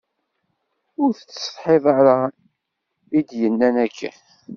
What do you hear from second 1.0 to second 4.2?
Ur tettsetḥiḍ ara i d-yennan akken.